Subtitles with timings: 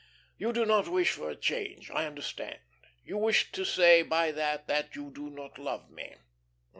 [0.35, 1.91] You do not wish for a change.
[1.91, 2.57] I understand.
[3.05, 6.15] You wish to say by that, that you do not love me.